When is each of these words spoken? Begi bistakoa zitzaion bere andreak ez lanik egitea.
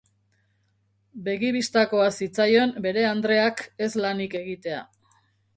Begi 1.27 1.51
bistakoa 1.57 2.07
zitzaion 2.21 2.73
bere 2.89 3.05
andreak 3.13 3.63
ez 3.89 3.91
lanik 4.07 4.39
egitea. 4.45 4.85